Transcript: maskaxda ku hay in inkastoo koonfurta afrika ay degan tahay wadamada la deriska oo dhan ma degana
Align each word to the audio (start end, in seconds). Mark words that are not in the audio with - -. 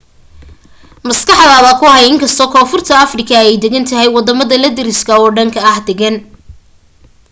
maskaxda 1.07 1.71
ku 1.79 1.85
hay 1.93 2.03
in 2.05 2.09
inkastoo 2.15 2.51
koonfurta 2.55 2.93
afrika 3.05 3.33
ay 3.43 3.53
degan 3.63 3.83
tahay 3.89 4.09
wadamada 4.15 4.55
la 4.63 4.69
deriska 4.77 5.11
oo 5.23 5.29
dhan 5.37 5.49
ma 5.65 5.73
degana 5.89 6.19